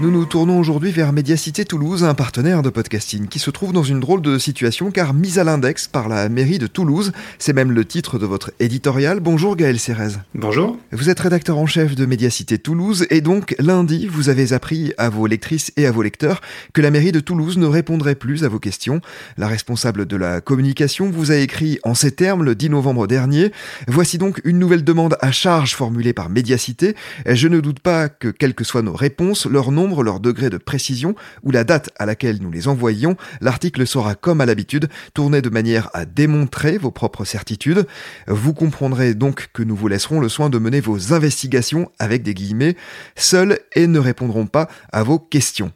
[0.00, 3.82] Nous nous tournons aujourd'hui vers Médiacité Toulouse, un partenaire de podcasting qui se trouve dans
[3.82, 7.10] une drôle de situation car mise à l'index par la mairie de Toulouse.
[7.40, 9.18] C'est même le titre de votre éditorial.
[9.18, 10.12] Bonjour Gaël Cérez.
[10.36, 10.78] Bonjour.
[10.92, 15.08] Vous êtes rédacteur en chef de Médiacité Toulouse et donc lundi, vous avez appris à
[15.08, 16.42] vos lectrices et à vos lecteurs
[16.74, 19.00] que la mairie de Toulouse ne répondrait plus à vos questions.
[19.36, 23.50] La responsable de la communication vous a écrit en ces termes le 10 novembre dernier.
[23.88, 26.94] Voici donc une nouvelle demande à charge formulée par Médiacité.
[27.26, 30.58] Je ne doute pas que, quelles que soient nos réponses, leur nom leur degré de
[30.58, 35.42] précision ou la date à laquelle nous les envoyions, l'article sera comme à l'habitude tourné
[35.42, 37.86] de manière à démontrer vos propres certitudes.
[38.26, 42.34] Vous comprendrez donc que nous vous laisserons le soin de mener vos investigations avec des
[42.34, 42.76] guillemets
[43.16, 45.72] seuls et ne répondront pas à vos questions.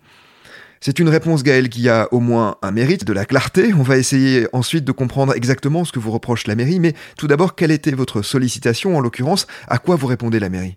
[0.84, 3.72] C'est une réponse, Gaël, qui a au moins un mérite, de la clarté.
[3.72, 7.28] On va essayer ensuite de comprendre exactement ce que vous reproche la mairie, mais tout
[7.28, 10.76] d'abord, quelle était votre sollicitation, en l'occurrence, à quoi vous répondez la mairie?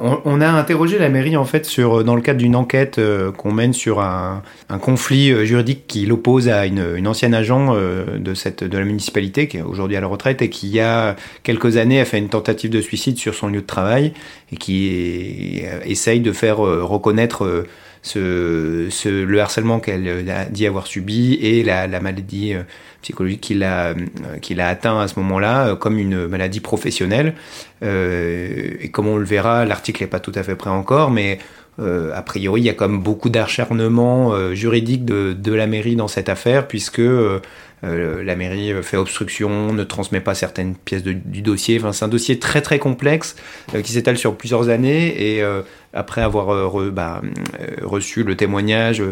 [0.00, 3.52] On, a interrogé la mairie en fait sur, dans le cadre d'une enquête euh, qu'on
[3.52, 4.42] mène sur un,
[4.80, 9.46] conflit euh, juridique qui l'oppose à une, ancienne agent euh, de, cette, de la municipalité
[9.46, 12.18] qui est aujourd'hui à la retraite et qui il y a quelques années a fait
[12.18, 14.12] une tentative de suicide sur son lieu de travail
[14.52, 17.64] et qui essaye de faire reconnaître
[18.02, 22.62] ce, ce, le harcèlement qu'elle a dit avoir subi et la, la maladie euh,
[23.02, 23.94] psychologique qu'il a, euh,
[24.40, 27.34] qu'il a atteint à ce moment-là euh, comme une maladie professionnelle.
[27.82, 31.38] Euh, et comme on le verra, l'article n'est pas tout à fait prêt encore, mais
[31.78, 36.08] euh, a priori, il y a comme beaucoup d'acharnement euh, juridique de, la mairie dans
[36.08, 41.78] cette affaire, puisque euh, la mairie fait obstruction, ne transmet pas certaines pièces du dossier.
[41.78, 43.36] Enfin, c'est un dossier très très complexe
[43.74, 45.62] euh, qui s'étale sur plusieurs années et euh,
[45.92, 47.20] après avoir bah,
[47.82, 49.02] reçu le témoignage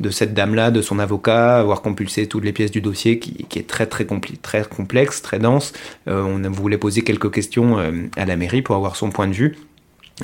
[0.00, 3.66] de cette dame-là, de son avocat, avoir compulsé toutes les pièces du dossier qui, est
[3.66, 4.06] très très,
[4.42, 5.72] très complexe, très dense,
[6.06, 7.78] on voulait poser quelques questions
[8.16, 9.56] à la mairie pour avoir son point de vue.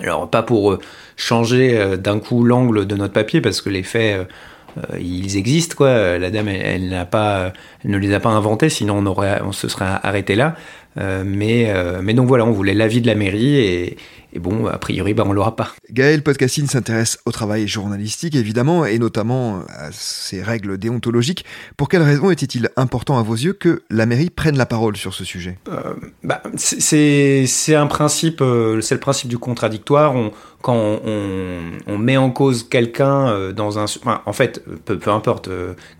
[0.02, 0.78] Alors pas pour
[1.16, 4.28] changer d'un coup l'angle de notre papier parce que les faits
[4.78, 6.18] euh, ils existent quoi.
[6.18, 7.52] La dame, elle, n'a pas,
[7.84, 10.56] ne les a pas inventés, sinon on aurait, on se serait arrêté là.
[10.98, 13.96] Euh, mais, euh, mais donc voilà, on voulait l'avis de la mairie et,
[14.34, 15.70] et bon, a priori, bah, on l'aura pas.
[15.90, 21.44] Gaël Podcasting s'intéresse au travail journalistique, évidemment, et notamment à ses règles déontologiques.
[21.76, 25.14] Pour quelles raisons était-il important à vos yeux que la mairie prenne la parole sur
[25.14, 25.58] ce sujet?
[25.68, 25.94] Euh,
[26.24, 28.42] bah, C'est un principe,
[28.80, 30.16] c'est le principe du contradictoire.
[30.16, 33.84] On, quand on, on, met en cause quelqu'un dans un...
[33.84, 35.48] Enfin, en fait, peu, peu importe,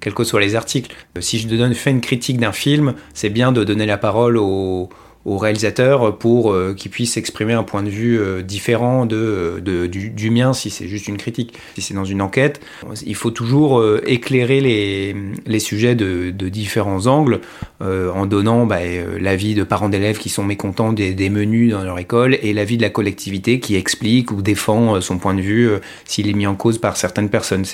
[0.01, 3.53] quels que soient les articles, si je donne, fais une critique d'un film, c'est bien
[3.53, 4.89] de donner la parole aux
[5.25, 10.31] au, réalisateur pour euh, qu'il puisse exprimer un point de vue euh, différent de, du,
[10.31, 11.55] mien si c'est juste une critique.
[11.75, 12.61] Si c'est dans une enquête,
[13.05, 17.41] il faut toujours euh, éclairer les, les sujets de, différents angles
[17.81, 18.81] en donnant bah,
[19.19, 22.77] l'avis de parents d'élèves qui sont mécontents des, des, menus dans leur école et l'avis
[22.77, 25.71] de la collectivité qui explique ou défend son point de vue
[26.05, 27.65] s'il est mis en cause par certaines personnes.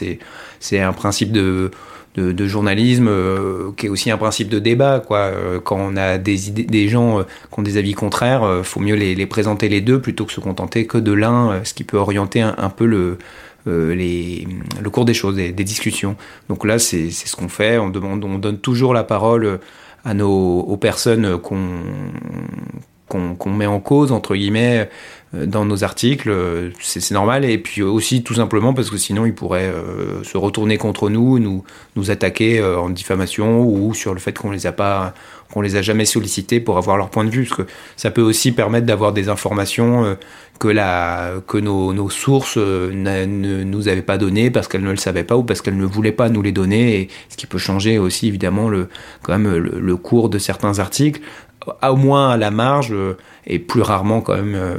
[0.61, 1.73] C'est un principe de
[2.17, 5.97] de, de journalisme euh, qui est aussi un principe de débat quoi euh, quand on
[5.97, 9.27] a des idées des gens euh, qui ont des avis contraires faut mieux les, les,
[9.27, 12.71] présenter les deux plutôt que se contenter que de l'un ce qui peut orienter un,
[12.71, 13.19] peu le
[13.67, 14.49] les,
[14.83, 16.17] le cours des choses, des, des discussions.
[16.49, 17.79] Donc là, c'est ce qu'on fait.
[17.79, 19.61] On, demande, on donne toujours la parole
[20.05, 21.59] à nos, aux personnes qu'on
[23.11, 24.85] qu'on met en cause, entre guillemets, euh,
[25.33, 27.45] dans nos articles, euh, c'est normal.
[27.45, 31.39] Et puis aussi tout simplement parce que sinon ils pourraient euh, se retourner contre nous,
[31.39, 31.63] nous,
[31.95, 35.15] nous attaquer en diffamation ou sur le fait qu'on les a pas,
[35.53, 37.45] qu'on les a jamais sollicités pour avoir leur point de vue.
[37.45, 40.17] Parce que ça peut aussi permettre d'avoir des informations
[40.59, 43.25] que, la, que nos, nos sources ne
[43.65, 46.13] nous avaient pas données parce qu'elles ne le savaient pas ou parce qu'elles ne voulaient
[46.13, 47.01] pas nous les donner.
[47.01, 48.89] Et ce qui peut changer aussi évidemment le,
[49.23, 51.21] quand même le cours de certains articles
[51.83, 53.17] au moins à la marge euh,
[53.47, 54.79] et plus rarement quand même, euh,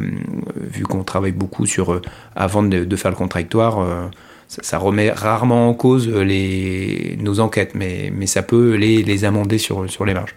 [0.55, 2.01] vu qu'on travaille beaucoup sur euh,
[2.35, 4.09] avant de, faire le contradictoire,
[4.47, 9.57] ça, remet rarement en cause les, nos enquêtes, mais, mais ça peut les, les amender
[9.57, 10.35] sur, sur les marges.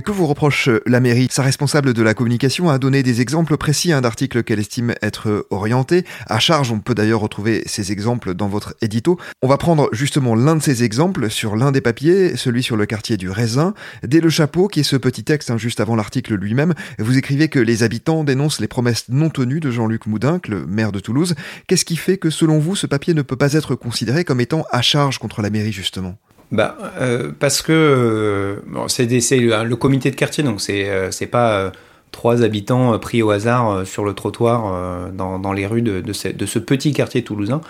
[0.00, 1.28] Que vous reproche la mairie?
[1.30, 5.46] Sa responsable de la communication a donné des exemples précis hein, d'articles qu'elle estime être
[5.50, 6.04] orientés.
[6.26, 9.18] À charge, on peut d'ailleurs retrouver ces exemples dans votre édito.
[9.42, 12.86] On va prendre justement l'un de ces exemples sur l'un des papiers, celui sur le
[12.86, 13.74] quartier du Raisin.
[14.02, 17.48] Dès le chapeau, qui est ce petit texte hein, juste avant l'article lui-même, vous écrivez
[17.48, 21.34] que les habitants dénoncent les promesses non tenues de Jean-Luc Moudin, le maire de Toulouse.
[21.66, 24.64] Qu'est-ce qui fait que selon vous, ce papier ne peut pas être considéré comme étant
[24.70, 26.16] à charge contre la mairie justement?
[26.52, 29.06] Bah, euh, parce que euh, c'est
[29.38, 31.70] le comité de quartier, donc c'est euh, c'est pas euh,
[32.10, 36.58] trois habitants pris au hasard sur le trottoir dans, dans, les rues de, de, ce,
[36.58, 37.62] petit quartier toulousain.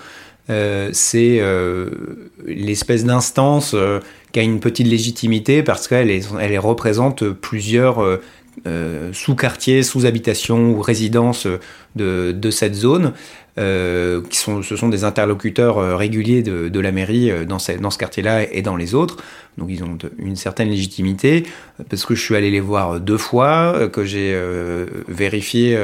[0.49, 1.41] c'est
[2.45, 3.77] l'espèce d'instance
[4.33, 8.19] qui a une petite légitimité parce qu'elle elle représente plusieurs
[9.13, 11.47] sous-quartiers, sous-habitations ou résidences
[11.97, 13.13] de, de cette zone.
[13.59, 17.99] Euh, qui sont, ce sont des interlocuteurs euh, réguliers de, la mairie euh, dans, ce,
[17.99, 19.19] quartier-là et dans les autres.
[19.59, 21.45] Donc ils ont une certaine légitimité
[21.91, 24.35] parce que je suis allé les voir deux fois, que j'ai
[25.09, 25.79] vérifié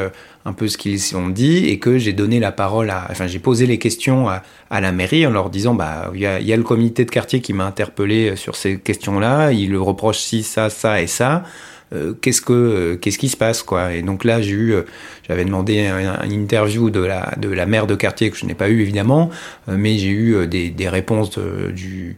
[0.47, 3.67] un peu ce qu'ils ont dit et que j'ai donné la parole enfin j'ai posé
[3.67, 6.63] les questions à, la mairie en leur disant bah il y a, y a, le
[6.63, 11.07] comité de quartier qui m'a interpellé sur ces questions-là, il reproche si ça, ça et
[11.07, 11.45] ça.
[11.95, 13.95] Euh, qu'est-ce que euh, qu'est-ce qui se passe quoi.
[13.95, 14.83] Et donc là j'ai eu euh,
[15.27, 15.87] j'avais demandé
[16.25, 19.31] une interview de la de la maire de quartier que je n'ai pas eu évidemment
[19.67, 22.17] mais j'ai eu des, des réponses de, du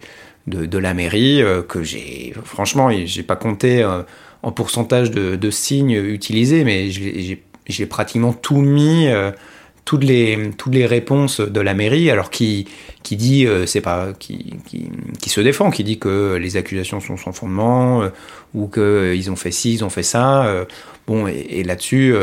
[0.49, 3.89] de, la mairie que j'ai franchement j'ai pas compté
[4.43, 9.07] en pourcentage de, de signes utilisés mais j'ai pratiquement tout mis
[9.91, 12.69] toutes les toutes les réponses de la mairie alors qui
[13.03, 17.17] qui dit euh, c'est pas qui, qui, se défend qui dit que les accusations sont
[17.17, 18.11] sans fondement euh,
[18.55, 20.65] ou que euh, ont fait ci ils ont fait ça euh,
[21.09, 22.15] bon et, là-dessus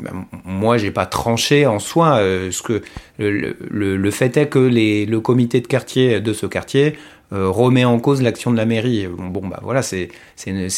[0.00, 2.80] ben, moi j'ai pas tranché en soi ce que
[3.18, 6.94] le, le, fait est que les, le comité de quartier de ce quartier
[7.32, 9.08] remet en cause l'action de la mairie.
[9.08, 10.08] Bon, bon bah voilà c'est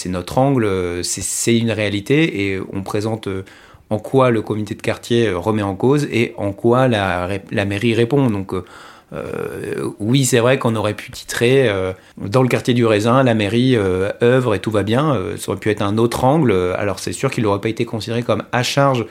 [0.07, 3.29] notre angle c'est une réalité et on présente
[3.91, 7.95] en quoi le comité de quartier euh, remet en cause et en quoi la, mairie
[7.95, 8.29] répond.
[8.29, 8.65] Donc euh,
[9.13, 11.71] euh, oui, c'est vrai qu'on aurait pu titrer
[12.19, 15.19] dans le quartier du Raisin, la mairie euh, œuvre et tout va bien.
[15.37, 16.53] Ça aurait pu être un autre angle.
[16.77, 19.07] Alors c'est sûr qu'il n'aurait pas été considéré comme à charge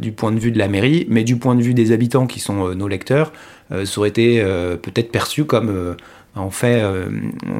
[0.00, 2.40] du point de vue de la mairie, mais du point de vue des habitants qui
[2.40, 3.32] sont nos lecteurs,
[3.70, 4.42] ça aurait été
[4.82, 5.94] peut-être perçu comme
[6.34, 6.82] en fait,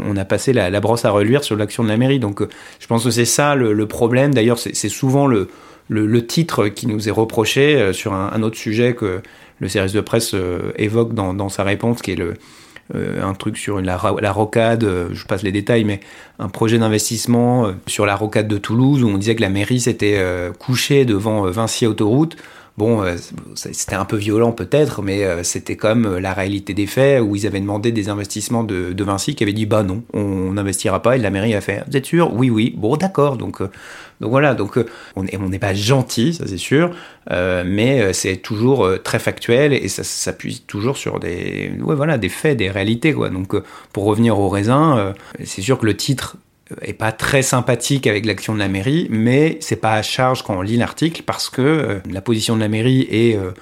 [0.04, 2.18] on a passé la, brosse à reluire sur l'action de la mairie.
[2.18, 2.42] Donc,
[2.80, 4.34] je pense que c'est ça le problème.
[4.34, 5.48] D'ailleurs, c'est souvent le,
[5.88, 9.22] le, titre qui nous est reproché euh, sur un, autre sujet que
[9.60, 13.80] le service de presse euh, évoque dans, sa réponse, qui est euh, un truc sur
[13.80, 16.00] la, rocade, je passe les détails, mais
[16.38, 20.22] un projet d'investissement sur la rocade de Toulouse où on disait que la mairie s'était
[20.58, 22.36] couchée devant Vinci Autoroute.
[22.76, 23.14] Bon, euh,
[23.54, 27.36] c'était un peu violent peut-être, mais euh, c'était comme euh, la réalité des faits où
[27.36, 31.00] ils avaient demandé des investissements de, de Vinci qui avait dit bah non, on n'investira
[31.00, 31.14] pas.
[31.16, 32.34] Et la mairie a fait vous êtes sûr?
[32.34, 32.74] Oui, oui.
[32.76, 33.36] Bon, d'accord.
[33.36, 34.54] Donc, donc voilà.
[34.54, 34.76] Donc
[35.14, 36.90] on n'est pas gentil, ça c'est sûr,
[37.30, 42.56] mais c'est toujours très factuel et ça s'appuie toujours sur des ouais, voilà des faits,
[42.56, 43.30] des réalités quoi.
[43.30, 43.54] Donc
[43.92, 46.36] pour revenir au raisin, c'est sûr que le titre
[46.82, 50.56] est pas très sympathique avec l'action de la mairie, mais c'est pas à charge quand
[50.56, 53.52] on lit l'article parce que euh, la position de la mairie est, euh,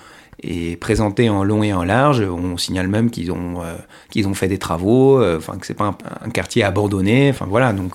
[0.43, 2.21] est présentée en long et en large.
[2.21, 5.97] On signale même qu'ils ont, euh, ont fait des travaux, enfin que c'est pas un,
[6.27, 7.31] un, quartier abandonné.
[7.31, 7.95] Enfin voilà, donc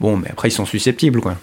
[0.00, 1.36] bon, mais après ils sont susceptibles quoi.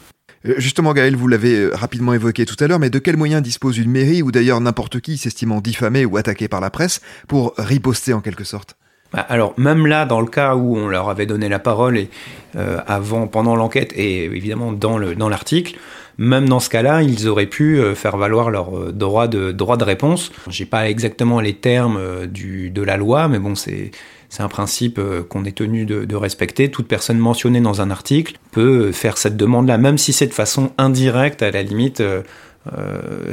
[0.43, 3.91] Justement, Gaël, vous l'avez rapidement évoqué tout à l'heure, mais de quels moyens dispose une
[3.91, 8.21] mairie ou d'ailleurs n'importe qui s'estimant diffamé ou attaqué par la presse pour riposter en
[8.21, 8.75] quelque sorte?
[9.13, 12.09] Alors même là, dans le cas où on leur avait donné la parole et
[12.55, 15.77] euh, avant, pendant l'enquête et évidemment dans le dans l'article,
[16.17, 19.77] même dans ce cas-là, ils auraient pu euh, faire valoir leur euh, droit de droit
[19.77, 20.31] de réponse.
[20.49, 23.91] J'ai pas exactement les termes du de la loi, mais bon, c'est
[24.29, 26.71] c'est un principe qu'on est tenu de, de, respecter.
[26.71, 30.71] Toute personne mentionnée dans un article peut faire cette demande-là, même si c'est de façon
[30.77, 31.99] indirecte, à la limite.
[31.99, 32.21] Euh,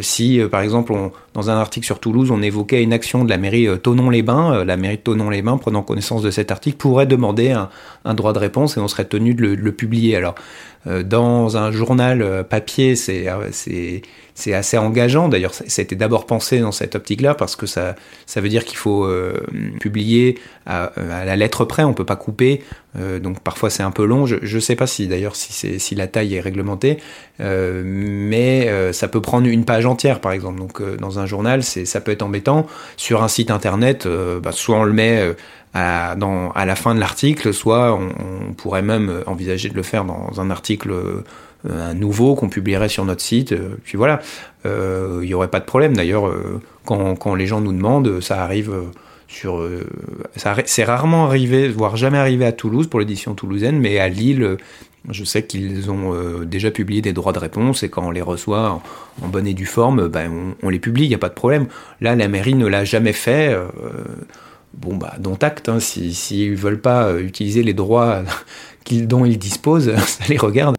[0.01, 3.31] si, euh, par exemple, on, dans un article sur Toulouse, on évoquait une action de
[3.31, 7.07] la mairie euh, Tonon-les-Bains, euh, la mairie de Tonon-les-Bains, prenant connaissance de cet article, pourrait
[7.07, 7.69] demander un,
[8.07, 10.17] un, droit de réponse et on serait tenu de le, de le publier.
[10.17, 10.35] Alors,
[11.05, 13.29] dans un journal papier, c'est
[14.39, 15.29] c'est assez engageant.
[15.29, 19.05] D'ailleurs, été d'abord pensé dans cette optique-là parce que ça, ça veut dire qu'il faut
[19.05, 19.45] euh,
[19.81, 22.63] publier à, la lettre près, on peut pas couper.
[22.97, 24.27] Euh, donc parfois c'est un peu long.
[24.27, 26.99] Je ne sais pas si d'ailleurs si, si la taille est réglementée,
[27.41, 30.61] euh, mais ça peut prendre une page entière par exemple.
[30.61, 32.69] Donc dans un journal, ça peut être embêtant.
[32.97, 34.07] Sur un site internet,
[34.41, 35.35] bah, soit on le met
[35.75, 40.41] à, dans, la fin de l'article, soit on, pourrait même envisager de le faire dans
[40.41, 40.93] un article
[41.69, 43.53] un nouveau qu'on publierait sur notre site.
[43.53, 44.21] Euh, puis voilà,
[44.67, 45.97] euh, il n'y aurait pas de problème.
[45.97, 48.73] D'ailleurs, euh, quand, les gens nous demandent, ça arrive
[49.27, 49.63] sur.
[50.35, 54.57] c'est rarement arrivé, voire jamais arrivé à Toulouse pour l'édition toulousaine, mais à Lille.
[55.11, 56.13] Je sais qu'ils ont
[56.45, 58.83] déjà publié des droits de réponse et quand on les reçoit
[59.23, 61.67] en, bonne et due forme, ben, on, les publie, il n'y a pas de problème.
[62.01, 63.57] Là, la mairie ne l'a jamais fait.
[64.75, 65.69] Bon, bah, dont acte.
[65.69, 68.23] Hein, S'ils ne veulent pas utiliser les droits
[68.91, 70.78] dont ils disposent, ça les regarde.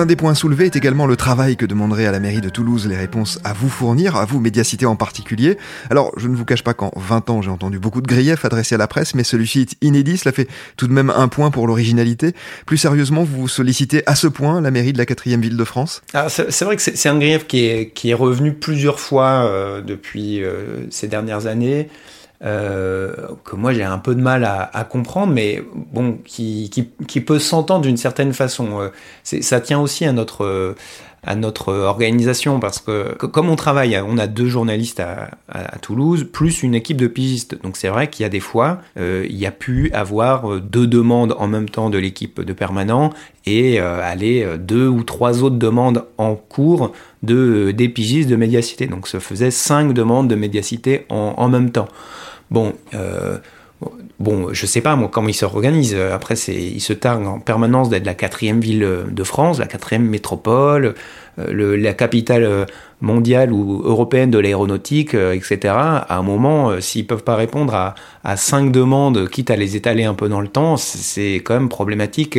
[0.00, 2.86] L'un des points soulevés est également le travail que demanderait à la mairie de Toulouse
[2.88, 5.58] les réponses à vous fournir, à vous, médiacité en particulier.
[5.90, 8.76] Alors, je ne vous cache pas qu'en 20 ans, j'ai entendu beaucoup de griefs adressés
[8.76, 11.66] à la presse, mais celui-ci est inédit, cela fait tout de même un point pour
[11.66, 12.32] l'originalité.
[12.64, 16.00] Plus sérieusement, vous sollicitez à ce point la mairie de la quatrième ville de France?
[16.14, 19.82] Ah, C'est vrai que c'est un grief qui est, qui est revenu plusieurs fois euh,
[19.82, 21.90] depuis euh, ces dernières années.
[22.42, 23.12] Euh,
[23.44, 26.70] que moi j'ai un peu de mal à, comprendre, mais bon, qui,
[27.26, 28.80] peut s'entendre d'une certaine façon.
[28.80, 28.88] Euh,
[29.22, 35.00] ça tient aussi à notre organisation parce que, comme on travaille, on a deux journalistes
[35.00, 35.28] à,
[35.82, 37.60] Toulouse plus une équipe de pigistes.
[37.62, 40.86] Donc c'est vrai qu'il y a des fois, euh, il y a pu avoir deux
[40.86, 43.10] demandes en même temps de l'équipe de permanent
[43.44, 46.92] et aller deux ou trois autres demandes en cours
[47.22, 48.86] de des pigistes de médiacité.
[48.86, 51.88] Donc ça faisait cinq demandes de médiacité en même temps.
[52.50, 53.38] Bon, euh,
[54.18, 55.94] bon, je sais pas moi comment ils s'organisent.
[55.94, 60.04] Après, c'est, ils se targuent en permanence d'être la quatrième ville de France, la quatrième
[60.04, 60.94] métropole,
[61.38, 62.64] euh, la capitale euh,
[63.00, 65.58] mondiale ou européenne de l'aéronautique, etc.
[65.74, 67.74] À un moment, s'ils peuvent pas répondre
[68.24, 71.68] à, cinq demandes, quitte à les étaler un peu dans le temps, c'est quand même
[71.68, 72.38] problématique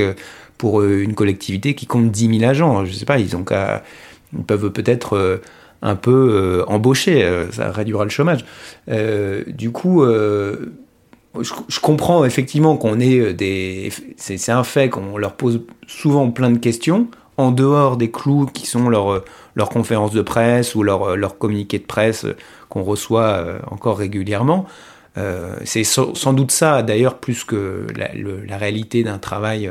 [0.58, 2.86] pour une collectivité qui compte 10 000 agents.
[2.86, 3.46] Je sais pas, ils ont
[4.34, 5.42] ils peuvent peut-être
[5.82, 8.46] un peu euh, embauché, euh, ça réduira le chômage.
[8.90, 13.92] Euh, du coup, je, comprends effectivement qu'on ait des.
[14.18, 17.08] C'est un fait qu'on leur pose souvent plein de questions,
[17.38, 19.24] en dehors des clous qui sont leurs
[19.56, 22.26] leur conférences de presse ou leurs leur communiqués de presse
[22.70, 24.66] qu'on reçoit encore régulièrement.
[25.64, 29.70] c'est sans doute ça, d'ailleurs, plus que la, réalité d'un travail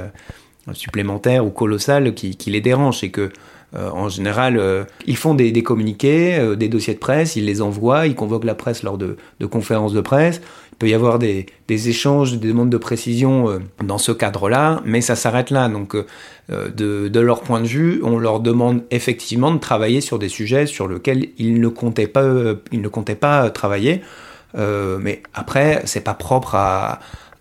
[0.73, 3.01] supplémentaire ou colossal qui, qui les dérange.
[3.01, 3.31] C'est que euh,
[3.77, 8.07] en général, euh, ils font des, communiqués, euh, des dossiers de presse, ils les envoient,
[8.07, 9.17] ils convoquent la presse lors de,
[9.49, 10.41] conférences de presse.
[10.73, 15.15] Il peut y avoir des, échanges, des demandes de précision dans ce cadre-là, mais ça
[15.15, 15.69] s'arrête là.
[15.69, 15.95] Donc,
[16.49, 20.89] de, leur point de vue, on leur demande effectivement de travailler sur des sujets sur
[20.89, 22.25] lesquels ils ne comptaient pas,
[22.73, 24.01] ils ne comptaient pas travailler.
[24.57, 27.01] mais après, c'est pas propre à,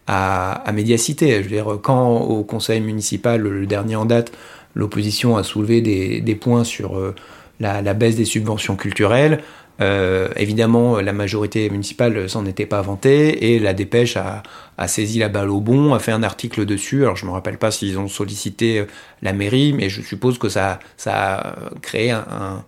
[0.10, 1.38] à, Médiacité.
[1.38, 4.34] Je veux dire, quand au conseil municipal, le dernier en date,
[4.80, 7.14] l'opposition a soulevé des, points sur euh,
[7.60, 9.44] la, baisse des subventions culturelles.
[9.82, 14.44] Euh, évidemment, la majorité municipale s'en était pas vantée et la dépêche a,
[14.88, 17.04] saisi la balle au bon, a fait un article dessus.
[17.04, 18.86] Alors je me rappelle pas s'ils ont sollicité euh,
[19.22, 22.64] la mairie, mais je suppose que ça, ça a créé un,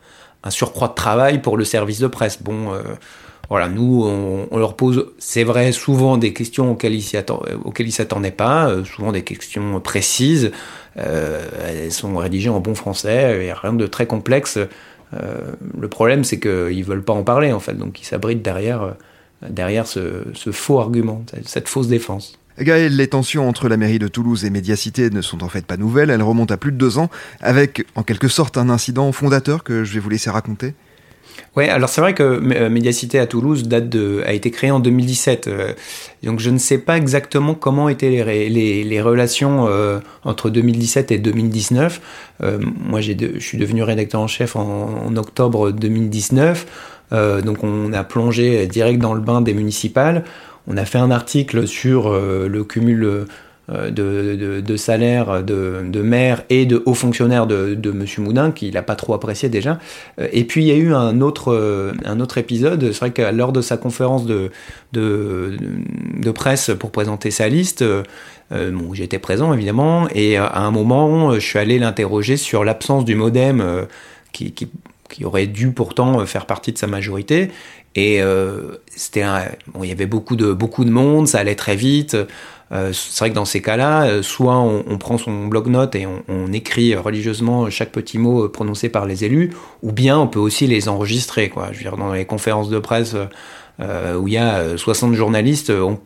[0.49, 2.41] surcroît de travail pour le service de presse.
[2.41, 2.73] Bon,
[3.51, 4.05] voilà, nous,
[4.49, 9.23] on, leur pose, c'est vrai, souvent des questions auxquelles ils ne s'attendaient pas, souvent des
[9.23, 10.51] questions précises.
[10.97, 14.57] Euh, elles sont rédigées en bon français, il n'y a rien de très complexe.
[14.57, 14.67] Euh,
[15.77, 18.83] le problème, c'est qu'ils ne veulent pas en parler, en fait, donc ils s'abritent derrière,
[18.83, 18.91] euh,
[19.49, 22.39] derrière ce, faux argument, cette fausse défense.
[22.57, 25.75] Gaël, les tensions entre la mairie de Toulouse et Médiacité ne sont en fait pas
[25.75, 27.09] nouvelles, elles remontent à plus de deux ans,
[27.41, 30.73] avec en quelque sorte un incident fondateur que je vais vous laisser raconter.
[31.57, 34.79] Oui, alors c'est vrai que euh, Médiacité à Toulouse date de, a été créée en
[34.79, 35.47] 2017.
[35.47, 35.73] Euh,
[36.23, 41.17] donc je ne sais pas exactement comment étaient les, les, relations euh, entre 2017 et
[41.17, 42.01] 2019.
[42.61, 46.65] moi, je suis devenu rédacteur en chef en, octobre 2019.
[47.43, 50.23] donc on a plongé direct dans le bain des municipales.
[50.67, 53.25] On a fait un article sur le cumul
[53.71, 58.05] de, de, salaire de, maire et de haut fonctionnaire de, M.
[58.17, 59.79] Moudin, qu'il n'a pas trop apprécié déjà.
[60.31, 63.51] Et puis il y a eu un autre, un autre épisode, c'est vrai que lors
[63.51, 64.51] de sa conférence de,
[64.93, 68.03] de, presse pour présenter sa liste, euh,
[68.51, 73.15] bon, j'étais présent évidemment, et à un moment, je suis allé l'interroger sur l'absence du
[73.15, 73.87] modem
[74.31, 74.69] qui, qui,
[75.23, 77.51] aurait dû pourtant faire partie de sa majorité.
[77.95, 79.25] Et euh, c'était
[79.67, 82.15] bon, il y avait beaucoup de beaucoup de monde, ça allait très vite.
[82.71, 86.05] Euh, c'est vrai que dans ces cas-là, euh, soit on, on, prend son bloc-notes et
[86.05, 89.51] on, on, écrit religieusement chaque petit mot prononcé par les élus,
[89.83, 91.49] ou bien on peut aussi les enregistrer.
[91.49, 91.69] Quoi.
[91.71, 93.15] Je veux dire, dans les conférences de presse
[93.81, 95.99] euh, où il y a 60 journalistes, on,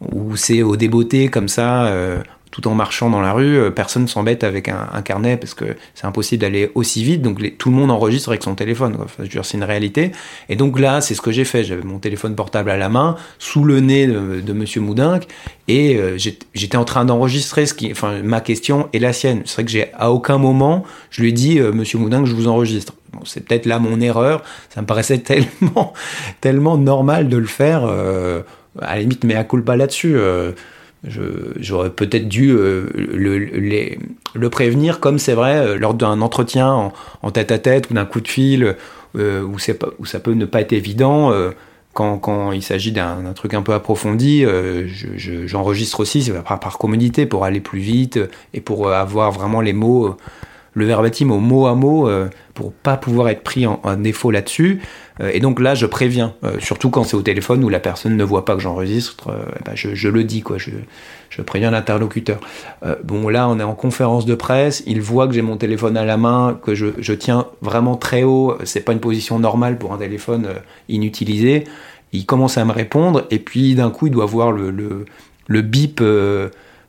[0.00, 1.92] où c'est au débeauté comme ça,
[2.54, 5.64] tout en marchant dans la rue, euh, personne s'embête avec un, carnet parce que
[5.96, 7.20] c'est impossible d'aller aussi vite.
[7.20, 8.96] Donc tout le monde enregistre avec son téléphone.
[9.18, 10.12] c'est une réalité.
[10.48, 11.64] Et donc là, c'est ce que j'ai fait.
[11.64, 15.26] J'avais mon téléphone portable à la main, sous le nez de, de Monsieur Moudinque,
[15.66, 19.42] et euh, j'étais en train d'enregistrer ce qui, enfin, ma question et la sienne.
[19.46, 22.34] C'est vrai que j'ai à aucun moment je lui ai dit euh, Monsieur Moudinque, je
[22.34, 22.92] vous enregistre.
[23.14, 24.44] Bon, c'est peut-être là mon erreur.
[24.72, 25.92] Ça me paraissait tellement,
[26.40, 27.84] tellement normal de le faire.
[27.84, 30.16] à la limite, mais à culpa là-dessus
[31.06, 36.92] j'aurais peut-être dû euh, le, le, prévenir, comme c'est vrai, euh, lors d'un entretien
[37.22, 38.76] en, tête à tête ou d'un coup de fil,
[39.16, 39.56] euh, où,
[39.98, 41.32] où, ça peut ne pas être évident.
[41.92, 44.44] Quand, quand, il s'agit d'un truc un peu approfondi,
[45.46, 48.18] j'enregistre aussi par, par, commodité pour aller plus vite
[48.52, 50.16] et pour avoir vraiment les mots,
[50.74, 52.08] le verbatim au mot à mot,
[52.54, 54.80] pour pas pouvoir être pris en, défaut là-dessus.
[55.20, 58.16] Euh, et donc là, je préviens, euh, surtout quand c'est au téléphone où la personne
[58.16, 62.38] ne voit pas que j'enregistre, euh, eh ben je, le dis, quoi, je, préviens l'interlocuteur.
[63.02, 66.04] bon, là, on est en conférence de presse, il voit que j'ai mon téléphone à
[66.04, 69.92] la main, que je, je tiens vraiment très haut, c'est pas une position normale pour
[69.92, 70.48] un téléphone
[70.88, 71.64] inutilisé.
[72.12, 75.06] Il commence à me répondre, et puis d'un coup, il doit voir le, le,
[75.48, 76.00] le bip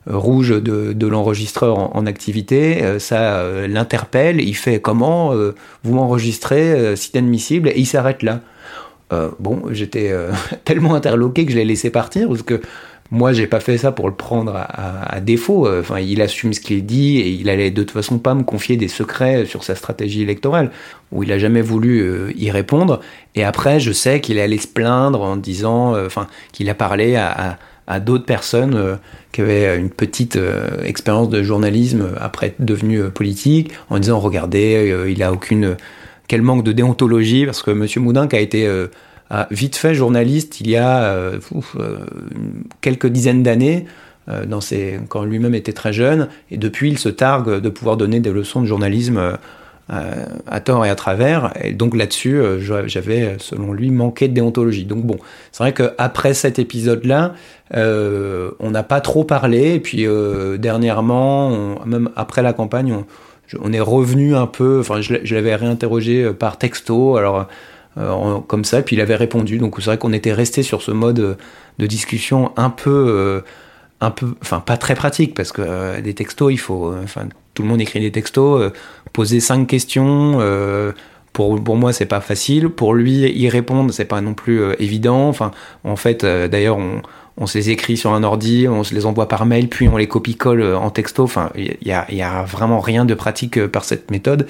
[0.06, 6.94] rouge de, l'enregistreur en, activité, euh, ça euh, l'interpelle, il fait comment euh, vous m'enregistrez,
[6.96, 8.40] c'est admissible, et il s'arrête là.
[9.40, 10.12] bon, j'étais
[10.64, 12.60] tellement interloqué que je l'ai laissé partir parce que
[13.12, 15.68] moi, j'ai pas fait ça pour le prendre à, défaut.
[15.68, 18.76] Enfin, il assume ce qu'il dit et il allait de toute façon pas me confier
[18.76, 20.72] des secrets sur sa stratégie électorale,
[21.12, 22.98] où il a jamais voulu y répondre.
[23.36, 27.58] Et après, je sais qu'il allait se plaindre en disant, enfin, qu'il a parlé à
[28.00, 28.96] d'autres personnes euh,
[29.32, 34.18] qui avaient une petite euh, expérience de journalisme après être devenu euh, politique, en disant
[34.18, 35.76] regardez, il a aucune
[36.28, 38.68] quel manque de déontologie parce que Monsieur Moudin qui a été
[39.52, 41.30] vite fait journaliste il y a
[42.80, 43.86] quelques dizaines d'années.
[44.48, 48.18] Dans ses, quand lui-même était très jeune, et depuis il se targue de pouvoir donner
[48.18, 49.36] des leçons de journalisme euh,
[49.88, 51.52] à tort et à travers.
[51.62, 54.84] Et donc là-dessus, euh, j'avais, selon lui, manqué de déontologie.
[54.84, 55.16] Donc bon,
[55.52, 57.34] c'est vrai qu'après cet épisode-là,
[57.74, 59.74] euh, on n'a pas trop parlé.
[59.74, 60.06] Et puis
[60.58, 63.04] dernièrement, même après la campagne,
[63.60, 64.80] on, est revenu un peu.
[64.80, 67.16] Enfin, je, l'avais réinterrogé par texto.
[67.16, 67.46] Alors
[68.48, 69.58] comme ça, puis il avait répondu.
[69.58, 71.38] Donc c'est vrai qu'on était resté sur ce mode
[71.78, 73.42] de discussion un peu,
[74.00, 77.68] un peu, enfin pas très pratique parce que des textos, il faut, enfin tout le
[77.68, 78.70] monde écrit des textos, euh,
[79.12, 80.36] poser cinq questions.
[80.40, 80.92] Euh,
[81.32, 82.68] pour, pour moi, c'est pas facile.
[82.68, 85.28] Pour lui, y répondre, c'est pas non plus euh, évident.
[85.28, 85.50] Enfin,
[85.84, 87.02] en fait, d'ailleurs, on,
[87.38, 89.96] on se les écrit sur un ordi, on se les envoie par mail, puis on
[89.96, 91.24] les copie-colle en texto.
[91.24, 94.46] Enfin, il y a, y a, vraiment rien de pratique par cette méthode,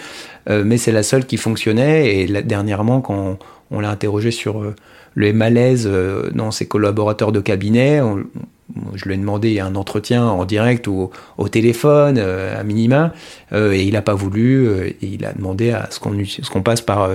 [0.49, 2.21] mais c'est la seule qui fonctionnait.
[2.21, 3.38] Et dernièrement, quand
[3.73, 4.62] on, l'a interrogé sur
[5.14, 5.90] le malaise
[6.33, 8.25] dans ses collaborateurs de cabinet, on,
[8.94, 13.12] je lui ai demandé un entretien en direct ou au téléphone, euh, à minima,
[13.52, 16.00] euh, et il n'a pas voulu, euh, il a demandé à ce
[16.50, 17.09] qu'on passe par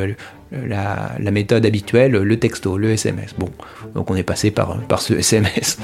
[0.51, 3.35] la, la, méthode habituelle, le texto, le SMS.
[3.37, 3.49] Bon,
[3.95, 5.77] donc on est passé par, par ce SMS.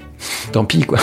[0.52, 0.98] Tant pis, quoi.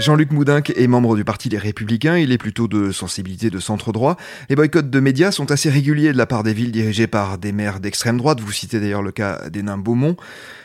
[0.00, 4.16] Jean-Luc Moudinque est membre du Parti des Républicains, il est plutôt de sensibilité de centre-droit.
[4.48, 7.52] Les boycotts de médias sont assez réguliers de la part des villes dirigées par des
[7.52, 10.16] maires d'extrême droite, vous citez d'ailleurs le cas des nains Beaumont.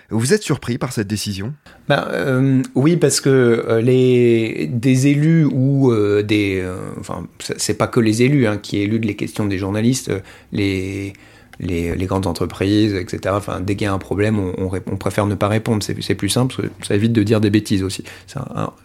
[0.09, 1.53] Vous êtes surpris par cette décision?
[1.89, 6.65] Ben, euh, Oui, parce que euh, les, des élus ou euh, des...
[6.97, 10.11] enfin, c'est pas que les élus hein, qui éludent les questions des journalistes,
[10.53, 11.11] les
[11.59, 13.33] les, grandes entreprises, etc.
[13.37, 15.83] Enfin, dès qu'il y a un problème, on, préfère ne pas répondre.
[15.83, 18.03] C'est plus simple, ça évite de dire des bêtises aussi.
[18.27, 18.39] C'est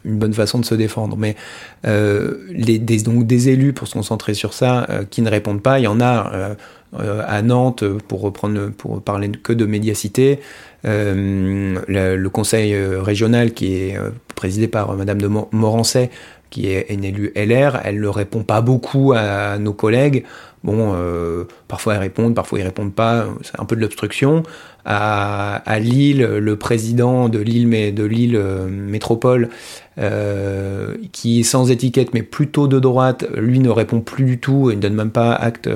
[0.04, 1.16] une bonne façon de se défendre.
[1.16, 1.36] Mais
[1.86, 5.78] euh, des, donc des élus, pour se concentrer sur ça, euh, qui ne répondent pas,
[5.78, 6.56] il y en a
[6.98, 10.40] euh, à Nantes, pour reprendre, pour parler que de médiacité.
[10.82, 13.98] Le, le, conseil régional qui est
[14.34, 16.10] présidé par Madame de Morancet,
[16.50, 20.24] qui est une élue LR, elle ne répond pas beaucoup à nos collègues.
[20.62, 23.26] Bon, euh, parfois ils répondent, parfois ils répondent pas.
[23.42, 24.42] C'est un peu de l'obstruction.
[24.84, 29.50] À, à, Lille, le président de Lille, mais de Lille euh, métropole,
[29.98, 34.70] euh, qui est sans étiquette mais plutôt de droite, lui ne répond plus du tout.
[34.70, 35.68] Il ne donne même pas acte,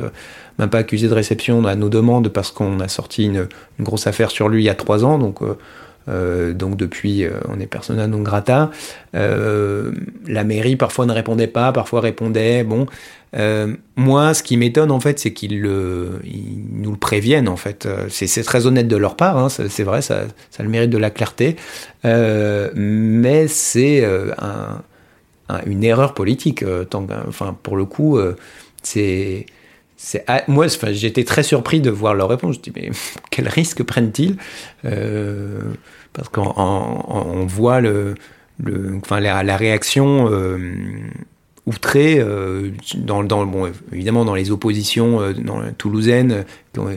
[0.59, 4.07] même pas accusé de réception à nos demandes parce qu'on a sorti une, une, grosse
[4.07, 5.19] affaire sur lui il y a trois ans.
[5.19, 5.57] Donc euh,
[6.09, 8.71] euh, donc depuis, euh, on est persona non grata.
[9.15, 9.93] Euh,
[10.27, 12.65] la mairie parfois ne répondait pas, parfois répondait.
[12.65, 12.87] Bon,
[13.97, 17.89] moi, ce qui m'étonne en fait, c'est qu'ils nous le préviennent en fait.
[18.09, 20.25] C'est très honnête de leur part, hein, c'est vrai, ça,
[20.61, 21.57] le mérite de la clarté,
[22.05, 24.05] mais c'est
[25.67, 26.65] une erreur politique.
[26.95, 28.21] enfin, pour le coup,
[28.85, 29.47] c'est
[30.49, 32.57] moi, enfin, j'étais très surpris de voir leur réponse.
[32.57, 32.91] Je dis, mais
[33.31, 34.37] quel risque prennent-ils
[34.85, 35.61] euh,
[36.13, 40.59] Parce qu'on voit la, réaction euh,
[41.67, 42.71] outrée euh,
[43.93, 46.45] évidemment dans les oppositions dans, toulousaines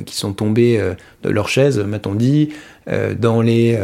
[0.06, 0.78] qui sont tombées
[1.24, 2.50] de leur chaise, m'a-t-on dit,
[3.20, 3.80] dans les,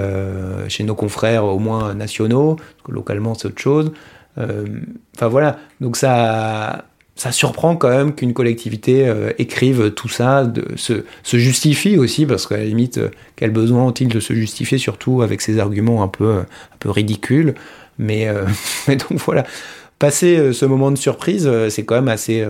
[0.70, 3.92] chez nos confrères au moins nationaux, parce que localement c'est autre chose.
[4.36, 11.04] Enfin voilà, donc ça ça surprend quand même qu'une collectivité euh, écrive tout ça, se,
[11.38, 15.42] justifie aussi, parce qu'à la limite, euh, quel besoin ont-ils de se justifier, surtout avec
[15.42, 17.54] ces arguments un peu, un peu ridicules.
[18.00, 18.46] Mais, euh,
[18.88, 19.46] donc voilà,
[20.00, 22.46] passer ce moment de surprise, c'est quand même assez,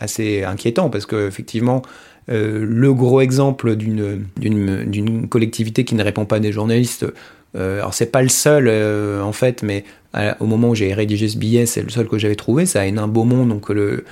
[0.00, 1.82] assez inquiétant, parce qu'effectivement,
[2.26, 7.06] le gros exemple d'une collectivité qui ne répond pas à des journalistes,
[7.54, 8.68] alors c'est pas le seul
[9.22, 9.84] en fait, mais
[10.40, 12.66] au moment où j'ai rédigé ce billet, c'est le seul que j'avais trouvé.
[12.66, 14.04] C'est à Hénin Beaumont, donc le,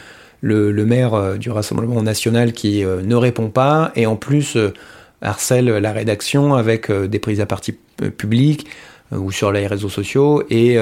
[0.42, 3.92] le, le maire euh, du Rassemblement national qui euh, ne répond pas.
[3.96, 4.74] Et en plus euh,
[5.22, 7.76] harcèle la rédaction avec des prises à partie
[8.18, 8.66] publiques
[9.12, 10.42] ou sur les réseaux sociaux.
[10.50, 10.76] Et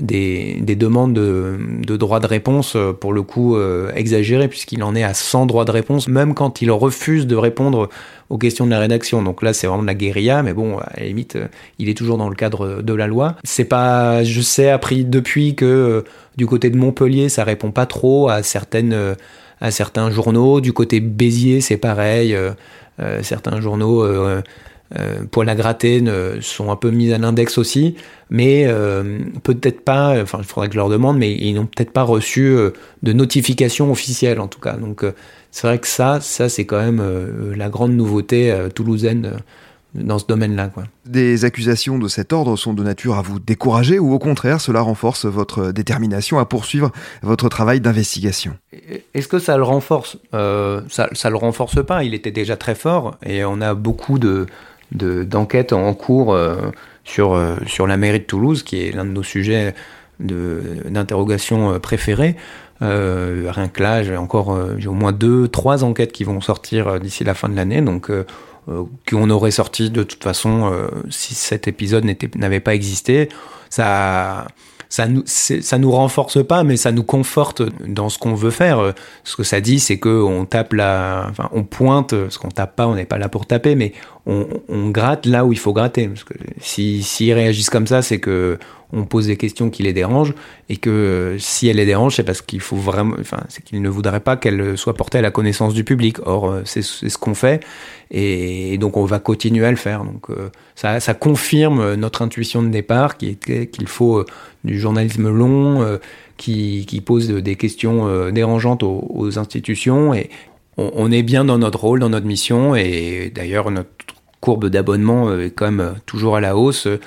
[0.00, 4.94] des, des, demandes de, droits de réponse, euh, pour le coup, euh, exagérées, puisqu'il en
[4.94, 7.88] est à 100 droits de réponse, même quand il refuse de répondre
[8.30, 9.22] aux questions de la rédaction.
[9.22, 11.46] Donc là, c'est vraiment de la guérilla, mais bon, à la limite, euh,
[11.78, 13.36] il est toujours dans le cadre de la loi.
[13.44, 16.02] C'est pas, je sais, appris depuis que euh,
[16.36, 19.16] du côté de Montpellier, ça répond pas trop à certaines,
[19.60, 20.60] à certains journaux.
[20.60, 22.36] Du côté Béziers, c'est pareil.
[23.22, 24.04] certains journaux
[24.96, 27.96] euh, à gratter ne, sont un peu mis à l'index aussi,
[28.30, 31.92] mais euh, peut-être pas, enfin il faudrait que je leur demande, mais ils n'ont peut-être
[31.92, 32.70] pas reçu euh,
[33.02, 34.74] de notification officielle en tout cas.
[34.74, 35.12] Donc euh,
[35.50, 37.02] c'est vrai que ça, ça c'est quand même
[37.56, 39.38] la grande nouveauté toulousaine
[39.94, 40.68] dans ce domaine-là.
[40.68, 40.84] Quoi.
[41.06, 44.80] Des accusations de cet ordre sont de nature à vous décourager ou au contraire cela
[44.80, 48.56] renforce votre détermination à poursuivre votre travail d'investigation?
[49.14, 50.18] Est-ce que ça le renforce?
[50.34, 54.18] Euh, Ça ne le renforce pas, il était déjà très fort et on a beaucoup
[54.18, 54.46] de,
[54.92, 56.56] d'enquête de, en cours euh,
[57.04, 59.74] sur, euh, sur la mairie de Toulouse, qui est l'un de nos sujets
[60.20, 62.36] d'interrogation euh, préférés.
[62.80, 67.24] Rien que là, j'ai encore j'ai au moins deux, trois enquêtes qui vont sortir d'ici
[67.24, 68.08] la fin de l'année, donc
[69.10, 70.72] qu'on aurait sorti de toute façon
[71.10, 72.04] si cet épisode
[72.36, 73.30] n'avait pas existé.
[73.68, 74.46] Ça
[74.88, 78.94] ça nous, ça nous renforce pas, mais ça nous conforte dans ce qu'on veut faire.
[79.24, 82.74] Ce que ça dit, c'est que on tape la, enfin, on pointe, ce qu'on tape
[82.76, 83.92] pas, on n'est pas là pour taper, mais
[84.26, 86.08] on, on, gratte là où il faut gratter.
[86.08, 88.58] Parce que si, s'ils réagissent comme ça, c'est que
[88.92, 90.34] on pose des questions qui les dérangent
[90.68, 93.88] et que si elles les dérangent, c'est parce qu'il faut vraiment, enfin, c'est qu'ils ne
[93.88, 96.18] voudraient pas qu'elles soient portées à la connaissance du public.
[96.24, 97.60] Or, c'est, c'est ce qu'on fait
[98.10, 100.04] et, donc on va continuer à le faire.
[100.04, 104.24] Donc euh, ça, confirme notre intuition de départ qui était qu'il faut
[104.64, 105.98] du journalisme long euh,
[106.36, 110.30] qui, pose des questions euh, dérangeantes aux, institutions et
[110.76, 113.90] on, est bien dans notre rôle, dans notre mission et d'ailleurs notre
[114.40, 116.86] courbe d'abonnement est quand même toujours à la hausse.
[116.86, 116.98] Euh,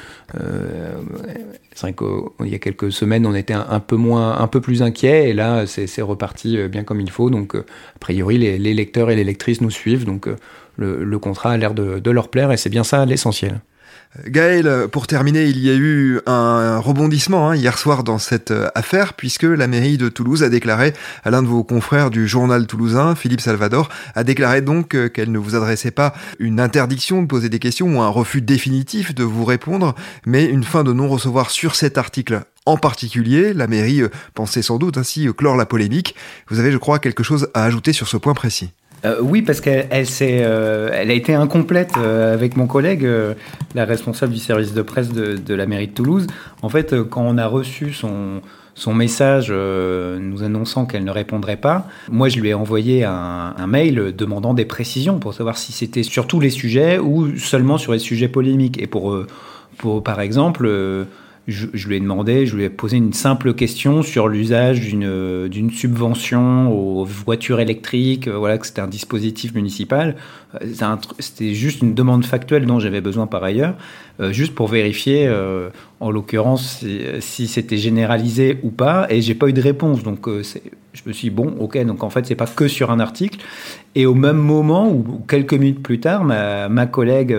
[1.74, 4.82] c'est vrai qu'il y a quelques semaines, on était un, peu moins, un peu plus
[4.82, 7.30] inquiet, et là, c'est reparti bien comme il faut.
[7.30, 10.28] Donc, a priori, les, lecteurs et les lectrices nous suivent, donc
[10.76, 13.62] le, contrat a l'air de leur plaire, et c'est bien ça l'essentiel.
[14.28, 19.14] Gaël, pour terminer, il y a eu un rebondissement hein, hier soir dans cette affaire,
[19.14, 23.16] puisque la mairie de Toulouse a déclaré à l'un de vos confrères du journal toulousain,
[23.16, 27.60] Philippe Salvador, a déclaré donc qu'elle ne vous adressait pas une interdiction de poser des
[27.60, 31.98] questions ou un refus définitif de vous répondre, mais une fin de non-recevoir sur cet
[31.98, 34.04] article en particulier, la mairie
[34.36, 36.16] pensait sans doute ainsi clore la polémique.
[36.48, 38.72] Vous avez, je crois, quelque chose à ajouter sur ce point précis.
[39.04, 43.08] Euh, oui, parce qu'elle elle, euh, elle a été incomplète euh, avec mon collègue,
[43.76, 46.28] la responsable du service de presse de, la mairie de Toulouse.
[46.62, 48.42] En fait, quand on a reçu son,
[48.94, 54.54] message nous annonçant qu'elle ne répondrait pas, moi je lui ai envoyé un, mail demandant
[54.54, 58.28] des précisions pour savoir si c'était sur tous les sujets ou seulement sur les sujets
[58.28, 58.82] polémiques.
[58.82, 59.24] Et pour
[60.04, 60.68] par exemple
[61.48, 66.72] je, lui ai demandé, je lui ai posé une simple question sur l'usage d'une, subvention
[66.72, 70.16] aux voitures électriques, euh, voilà, que c'était un dispositif municipal.
[70.62, 73.76] Euh, c'était juste une demande factuelle dont j'avais besoin par ailleurs,
[74.20, 75.32] euh, juste pour vérifier,
[76.00, 76.86] en l'occurrence,
[77.20, 80.04] si, c'était généralisé ou pas, et j'ai pas eu de réponse.
[80.04, 83.00] Donc, je me suis dit, bon, ok, donc en fait, c'est pas que sur un
[83.00, 83.40] article.
[83.96, 87.36] Et au même moment, ou quelques minutes plus tard, ma, ma collègue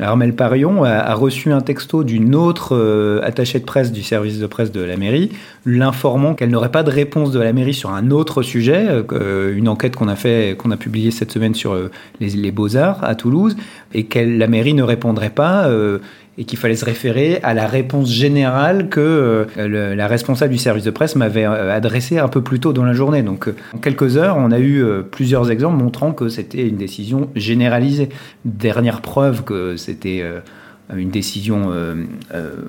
[0.00, 4.46] Armel Parion a, reçu un texto d'une autre euh, attachée de presse du service de
[4.46, 5.30] presse de la mairie,
[5.64, 9.68] l'informant qu'elle n'aurait pas de réponse de la mairie sur un autre sujet, euh, une
[9.68, 13.14] enquête qu'on a fait, qu'on a publiée cette semaine sur euh, les, les beaux-arts à
[13.14, 13.56] Toulouse,
[13.92, 15.68] et que la mairie ne répondrait pas
[16.36, 20.84] et qu'il fallait se référer à la réponse générale que euh, la responsable du service
[20.84, 23.22] de presse m'avait euh, adressée un peu plus tôt dans la journée.
[23.22, 27.30] Donc euh, en quelques heures, on a eu plusieurs exemples montrant que c'était une décision
[27.36, 28.08] généralisée.
[28.44, 30.22] Dernière preuve que c'était
[30.94, 31.72] une décision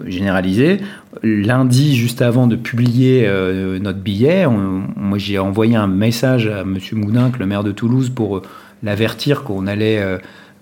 [0.06, 0.80] généralisée.
[1.24, 3.30] Lundi, juste avant de publier
[3.82, 6.78] notre billet, moi j'ai envoyé un message à M.
[6.94, 8.42] Moudinque, le maire de Toulouse, pour
[8.84, 10.02] l'avertir qu'on allait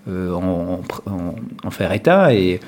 [0.08, 0.82] en,
[1.64, 2.60] en, faire état et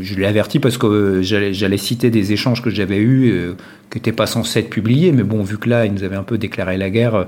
[0.00, 3.54] je l'ai averti parce que j'allais citer des échanges que j'avais eus euh,
[3.90, 6.22] qui n'étaient pas censés être publiés, mais bon, vu que là, ils nous avaient un
[6.22, 7.26] peu déclaré la guerre,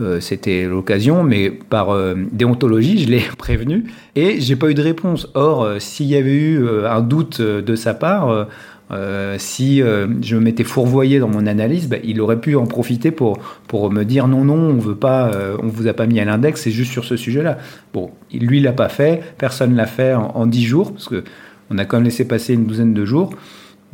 [0.00, 3.84] euh, c'était l'occasion, mais par euh, déontologie, je l'ai prévenu
[4.16, 5.28] et j'ai pas eu de réponse.
[5.34, 8.48] Or, s'il y avait eu un doute de sa part,
[9.38, 13.90] si je m'étais fourvoyé dans mon analyse, bah, il aurait pu en profiter pour, pour
[13.90, 15.30] me dire non, non, on veut pas,
[15.62, 17.58] on vous a pas mis à l'index, c'est juste sur ce sujet-là.
[17.92, 21.24] Bon, lui, l'a pas fait, personne l'a fait en dix jours, parce que
[21.70, 23.30] on a quand même laissé passer une douzaine de jours.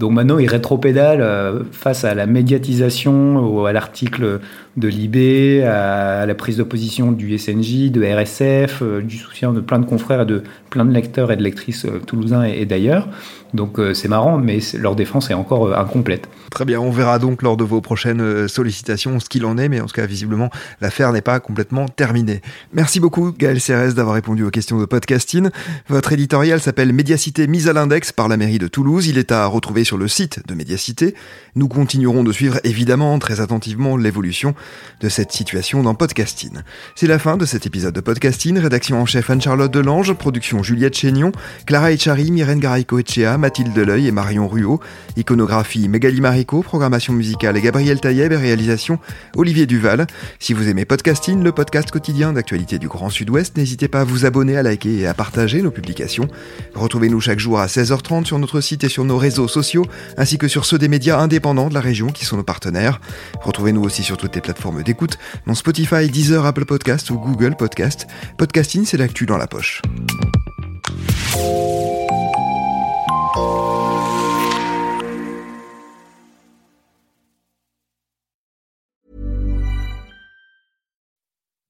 [0.00, 4.40] Donc maintenant, il rétropédale euh, face à la médiatisation, ou à l'article
[4.78, 9.78] de l'IB, à la prise d'opposition du SNJ, de RSF, euh, du soutien de plein
[9.78, 13.08] de confrères et de plein de lecteurs et de lectrices euh, toulousains et, d'ailleurs.
[13.52, 16.28] Donc c'est marrant, mais leur défense est encore incomplète.
[16.52, 19.80] Très bien, on verra donc lors de vos prochaines sollicitations ce qu'il en est, mais
[19.80, 22.42] en tout cas, visiblement, l'affaire n'est pas complètement terminée.
[22.72, 25.48] Merci beaucoup, Gaël Cérès, d'avoir répondu aux questions de podcasting.
[25.88, 29.08] Votre éditorial s'appelle Médiacité mise à l'index par la mairie de Toulouse.
[29.08, 31.14] Il est à retrouver sur le site de Médiacité.
[31.54, 34.54] Nous continuerons de suivre évidemment très attentivement l'évolution
[35.00, 36.60] de cette situation dans Podcasting.
[36.94, 38.58] C'est la fin de cet épisode de Podcasting.
[38.58, 41.32] Rédaction en chef Anne-Charlotte Delange, production Juliette Chénion,
[41.66, 44.80] Clara Echari, Myrène Garaïco-Echea, Mathilde Deleuil et Marion Ruot,
[45.16, 48.98] iconographie Mégali Marico, programmation musicale et Gabriel Taïeb et réalisation
[49.36, 50.06] Olivier Duval.
[50.38, 54.26] Si vous aimez Podcasting, le podcast quotidien d'actualité du Grand Sud-Ouest, n'hésitez pas à vous
[54.26, 56.28] abonner, à liker et à partager nos publications.
[56.74, 59.69] Retrouvez-nous chaque jour à 16h30 sur notre site et sur nos réseaux sociaux,
[60.16, 63.00] ainsi que sur ceux des médias indépendants de la région qui sont nos partenaires.
[63.40, 68.06] Retrouvez-nous aussi sur toutes les plateformes d'écoute, dont Spotify, Deezer, Apple Podcast ou Google Podcast.
[68.38, 69.82] Podcasting, c'est l'actu dans la poche.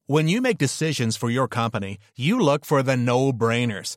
[0.06, 3.96] When you make decisions for your company, you look for the no-brainers.